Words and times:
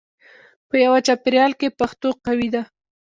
په 0.67 0.75
یوه 0.85 0.99
چاپېریال 1.07 1.51
کې 1.59 1.75
پښتو 1.79 2.09
قوي 2.25 2.47
ده. 2.55 2.61